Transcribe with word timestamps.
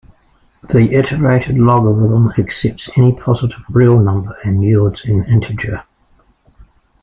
The 0.63 0.95
iterated 0.95 1.59
logarithm 1.59 2.31
accepts 2.43 2.89
any 2.97 3.13
positive 3.13 3.61
real 3.69 3.99
number 3.99 4.35
and 4.43 4.63
yields 4.63 5.05
an 5.05 5.23
integer. 5.25 5.83